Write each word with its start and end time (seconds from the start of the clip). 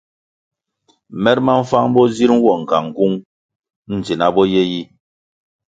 Mer 1.23 1.37
ma 1.45 1.53
mfang 1.61 1.89
bo 1.93 2.01
zir 2.15 2.31
nwo 2.37 2.53
ngangung 2.61 3.15
ndzina 3.95 4.27
bo 4.35 4.43
ye 4.53 4.61
yi. 4.71 4.81